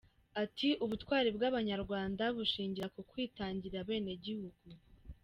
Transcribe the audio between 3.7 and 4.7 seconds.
abenegihugu.